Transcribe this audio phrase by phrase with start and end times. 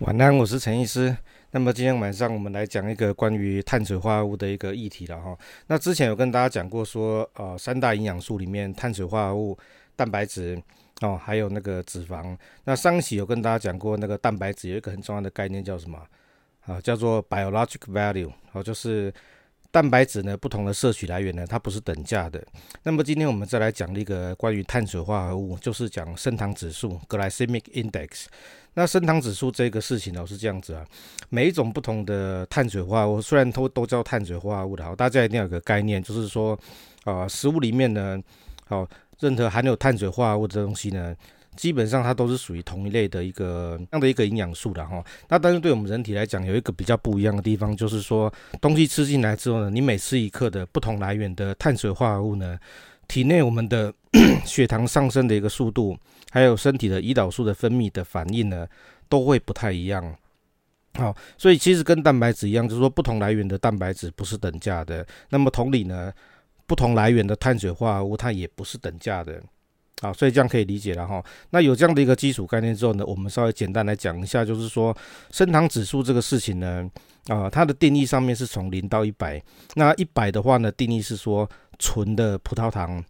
[0.00, 1.16] 晚安，我是陈医师。
[1.52, 5.38] 那么今天晚上我们来讲一个关于碳水化合物的一个议题了哈。
[5.68, 9.56] 那之前有跟大家讲过说，呃，三大营养素里面，碳水化合物、
[9.94, 10.60] 蛋白质
[11.02, 12.36] 哦，还有那个脂肪。
[12.64, 15.96] 那上期有跟大家讲过，那个蛋白质有一个很重要的概念叫什么？
[16.66, 19.14] 啊，叫做 biologic value，哦，就是。
[19.74, 22.40] 蛋白质呢，不同的摄取来源呢，它不是等价的。
[22.84, 28.26] 那么今天我们再来讲一个关于碳水化合物，就是讲升糖指数 （glycemic index）。
[28.74, 30.86] 那升糖指数这个事情呢，是这样子啊，
[31.28, 36.56] 每一种不同的碳水化合物，虽然都都叫碳水化合物的，好，大家一定要有个概念，就是说，
[37.02, 38.16] 啊，食物里面呢，
[38.68, 41.12] 好，任何含有碳水化合物的东西呢。
[41.56, 45.04] 基本上它都是属于同一类的一个这样的一个营养素的哈。
[45.28, 52.58] 那但是对我们人体来讲，有一个比较不一样的地方，就是说东西吃进来之后呢，你每吃一克的不同来源的碳水化合物呢，
[53.08, 53.92] 体内我们的
[54.44, 55.96] 血糖上升的一个速度，
[56.30, 58.66] 还有身体的胰岛素的分泌的反应呢，
[59.08, 60.14] 都会不太一样。
[60.96, 65.04] 好，所以其实跟蛋白质一样，就是说不同来源的蛋白质不是等价的。
[65.30, 66.12] 那么同理呢，
[66.66, 69.42] 不同来源的碳水化合物它也不是等价的。
[70.02, 71.24] 啊，所以这样可以理解了哈。
[71.50, 74.94] 那有这样的一个基础概念之后呢，我们稍微简单来讲一下，就是说
[75.30, 76.90] 升糖指数这个事情呢，
[77.28, 79.42] 啊，它的定义上面是从零到一百。
[79.74, 83.02] 那一百的话呢，定义是说纯的葡萄糖。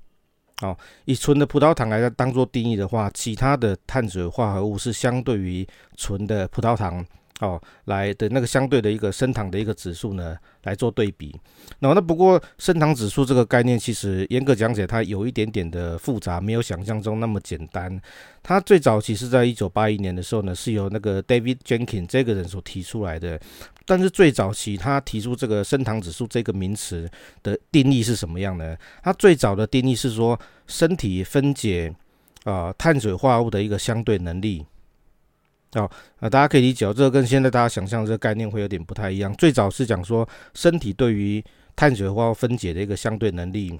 [0.62, 7.04] 哦，以纯的葡萄糖来当做定义的话，其他的碳水化合物是相对于纯的葡萄糖。
[7.40, 11.34] 哦，来的那个相对的一个升糖的一个指数呢，来做对比。
[11.80, 18.00] 那那不过升糖指数这个概念，其实严格讲起来，它有一点点的复杂，没有想象中那么简单。
[18.40, 23.40] 它最早其实在一九八一年的时候呢，是由那个 David Jenkins 这个人所提出来的。
[23.84, 27.10] 但是最早期他提出这个升糖指数这个名词
[27.42, 28.76] 的定义是什么样呢？
[29.02, 31.92] 他最早的定义是说，身体分解
[32.44, 34.64] 啊、碳水化合物的一个相对能力。
[35.74, 39.34] 哦，啊，大家可以理解，这个跟现在大家想象这个概念会有点不太一样。
[39.34, 43.78] 最早是讲说身体对于碳水化合物分解的一个相对能力。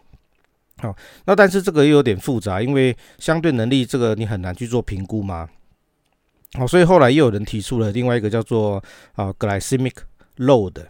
[0.78, 0.94] 好，
[1.24, 5.48] 那但是这个又有点复杂，因为相对能力这个你很难去做评估嘛。
[6.58, 8.82] 好，所以后来又有人提出了另外一个叫做
[9.12, 9.94] 啊 glycemic
[10.38, 10.84] load。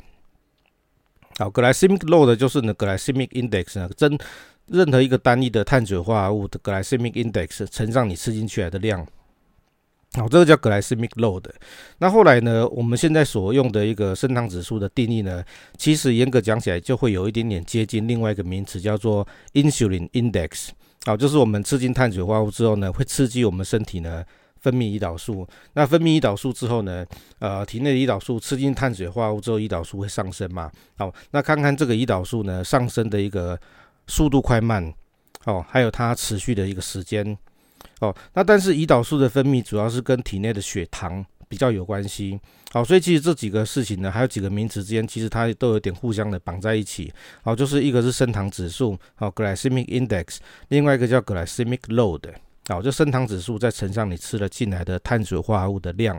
[1.36, 4.16] 好，glycemic load 就是呢 glycemic index 呢，真
[4.68, 9.06] 任何一个单一的碳水化合物的 glycemic index 乘上你吃进去来的量。
[10.16, 11.42] 好，这个叫 glycemic load。
[11.98, 15.44] 那后来呢，我们现在所用的一个升糖指数的定义呢，
[15.76, 20.68] 其实严格讲起来就会有一点点接近另外一个名词，叫做 insulin index。
[21.04, 24.24] 好，就是我们吃进碳水化合物之后呢，会刺激我们身体呢
[24.60, 25.44] 分泌胰岛素。
[25.72, 27.04] 那分泌胰岛素之后呢，
[27.40, 30.70] 呃，体内的胰岛素吃进碳水化合物之后，胰岛素会上升嘛？
[30.96, 33.58] 好，那看看这个胰岛素呢上升的一个
[34.06, 34.94] 速度快慢，
[35.46, 37.36] 哦，还有它持续的一个时间。
[38.04, 42.38] 哦，那但是胰岛素的分泌主要是跟体内的血糖比较有关系。
[42.72, 47.12] 好，所以其实这几个事情呢，还有几个名词之间，其实它都有点互相的绑在一起。
[47.42, 50.38] 好，就是一个是升糖指数，好，glycemic index，
[50.68, 52.20] 另外一个叫 glycemic load。
[52.66, 56.18] 好，就升糖指数再乘上你吃了进来的碳水化合物的量。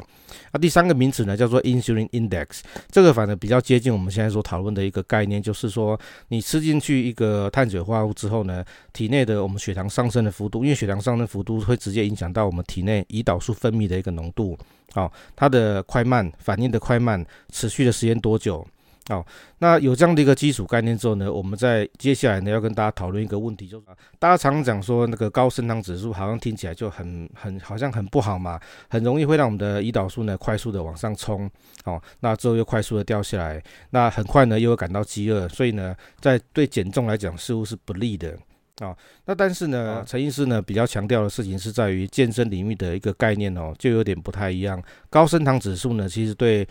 [0.51, 2.59] 那第三个名词呢，叫做 insulin index，
[2.91, 8.63] 这个反而比较接近我们现在所讨论的一个概念，就是说你吃进去一个碳水化合物之后呢，
[8.93, 14.55] 体内的我们血糖上升的幅度，因为血糖上升幅度会直接影响到我们体内胰岛素分泌的一个浓度。
[14.93, 18.65] 好，它的快慢，反应的快慢，持续的时间多久？
[19.07, 19.23] 好，
[19.59, 23.85] 那有这样的一个基础概念之后呢，我们在接下来呢要跟大家讨论一个问题，就是
[24.17, 31.47] 大家常常讲说那个高升糖指数好像听起来就很很好像很不好嘛，很容易会让我们的胰岛素呢快速的往上冲，
[31.83, 38.35] 哦，那之后又快速的掉下来，那很快呢又会感到饥饿，所以呢在对减重来讲似乎是不利的
[38.79, 38.97] 啊。
[39.25, 44.81] 那但是呢，陈医师呢比较强调的事情是在于健身领域的一个概念哦，就有点不太一样。
[45.11, 46.67] 高升糖指数呢其实对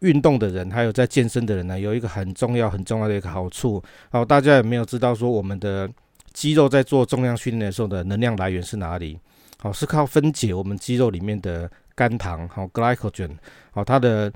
[0.00, 3.82] 运动的人，还有在健身的人呢，有一个很重要、很重要的一个好处。
[4.10, 5.90] 好，大家有没有知道说，我们的
[6.32, 9.18] 肌肉在做重量训练的时候的能量来源是哪里？
[9.58, 13.30] 好，是靠分解我们肌肉里面的肝糖，好，glycogen。
[13.70, 14.30] 好，它的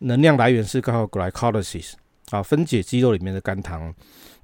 [0.00, 1.94] 能量来源是靠 glycolysis。
[2.30, 3.92] 好，分解肌肉里面的肝糖。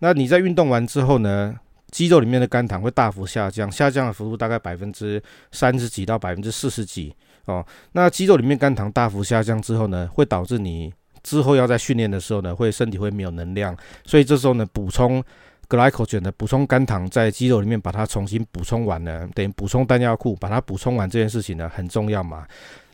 [0.00, 1.54] 那你在运动完之后呢，
[1.90, 5.22] 肌肉里面的肝糖会大幅下降，下降的幅度大概百分之
[5.52, 7.14] 三十几到百分之四十几。
[7.48, 10.92] 哦，那肌肉里面肝糖大幅下降之后呢，会导致你
[11.22, 13.74] 之后要在训练的时候呢，会身体会没有能量，
[14.04, 15.24] 所以这时候呢，补充
[15.66, 22.46] glycogen 的补充肝糖在肌肉里面把它重新补充完呢，等于补充弹药库，把它补充完这件事情呢很重要嘛。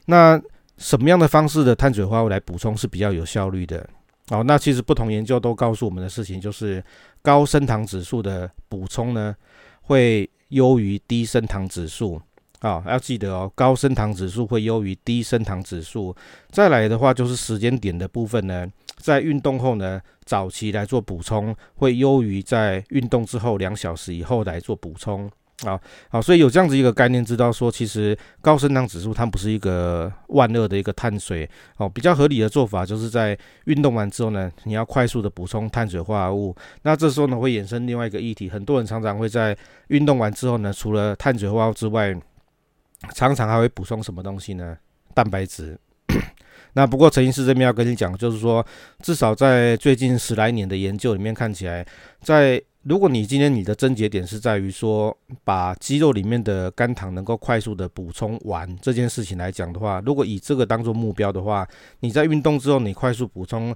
[0.06, 0.40] 那
[0.78, 3.84] 什么样的方式的碳水化合物来补充是比较有效率的？
[4.30, 6.82] 哦，那其实不同研究都告诉我们的事情就是
[7.22, 9.34] 高升糖指数的补充呢，
[9.82, 12.22] 会优于低升糖指数。
[12.64, 16.16] 啊，要记得哦，高升糖指数会优于低升糖指数。
[16.50, 18.66] 再来的话就是时间点的部分呢，
[18.96, 25.30] 在运动后呢，早期来做补充会优于在运动之后两小时以后来做补充。
[25.64, 25.78] 啊，
[26.08, 36.56] 好，所以有这样子一个概念，知道说其实高升糖指数它不是一个万恶的一个碳水哦，比较合理的做法就是在运动完之后呢，你要快速的补充碳水化合物。
[36.82, 39.56] 那这时候呢，会衍生另外一个议题，很多人常常会在
[39.88, 42.14] 运动完之后呢，除了碳水化合物之外，
[43.12, 44.76] 常常还会补充什么东西呢？
[45.12, 45.78] 蛋白质。
[46.76, 48.64] 那不过陈医师这边要跟你讲，就是说，
[49.00, 51.86] 至少在最近十来年的研究里面看起来，
[52.20, 61.66] 在如果你今天你的症结点是在于说，把肌肉里面的肝糖能够快速的补充完这件事情来讲的话，如果以这个当做目标的话，
[62.00, 63.74] 你在运动之后你快速补充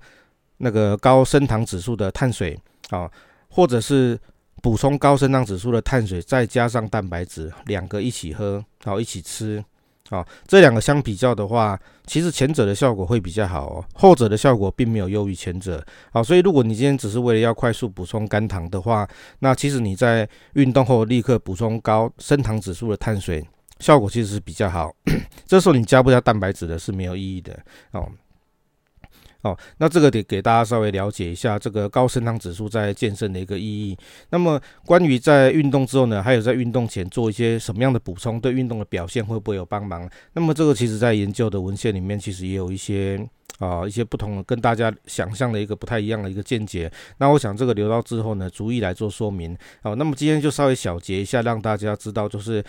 [0.56, 2.58] 那个高升糖指数的碳水
[2.90, 3.10] 啊，
[3.48, 4.18] 或者是。
[4.62, 9.64] 补充高升糖指数的碳水，再加上蛋白质，两个一起喝，好一起吃，
[10.10, 15.84] 好这两个相比较的话，其实前者的效果会比较好哦，后者的效果并没有优于前者。
[16.12, 19.08] 好，所以如果你今天只是为了要快速补充肝糖的话，
[19.38, 23.46] 那其实你在运动后立刻补充高升糖指数的碳水，
[23.80, 24.92] 效果其实是比较好。
[25.46, 27.58] 这时候你加不加蛋白质的是没有意义的
[27.92, 28.08] 哦。
[29.42, 33.96] 哦，那这个得给大家稍微了解一下这个高升糖指数在健身的一个意义。
[34.30, 40.10] 那么关于在运动之后呢，还有在运动前做一些什么样的补充，对运动的表现会不会有帮忙？
[40.32, 43.16] 那么这个其实在研究的文献里面，其实也有一些
[43.60, 46.90] 啊、一些不同的，跟大家想象的一个不太一样的一个见解。
[47.18, 49.56] 那我想这个留到之后呢，逐一来做说明。
[49.82, 52.64] 好，那么今天就稍微小结一下，让大家知道，就是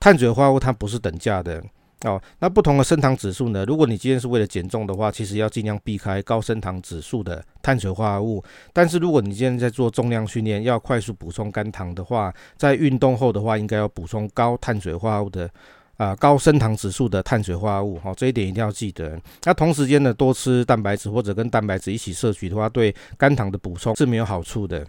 [0.00, 1.62] 碳水化合物它不是等价的。
[2.06, 3.64] 哦，那不同的升糖指数呢？
[3.64, 8.42] 如果你今天是为了减重的话，其实要尽量避开高升糖指数的碳水化合物。
[8.72, 15.50] 但是如果你今天在做重量训练，要快速补充肝糖的话，在运动后的话，应该要补充高碳水化合物的
[15.96, 17.98] 啊、高升糖指数的碳水化合物。
[18.04, 19.18] 哦，这一点一定要记得。
[19.44, 24.86] 那同时间呢，多吃蛋白质或者跟蛋白质一起摄取的话，对肝糖的补充是没有好处的。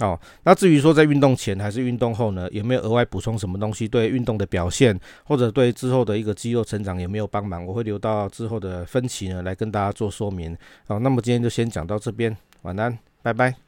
[0.00, 7.66] 哦，那至于说在运动前还是运动后呢，有没有额外补充什么东西，对运动的表现或者对之后的一个肌肉成长有没有帮忙？
[7.66, 10.56] 我会留到之后的分期呢来跟大家做说明。
[10.86, 13.67] 好，那么今天就先讲到这边，晚安，拜拜。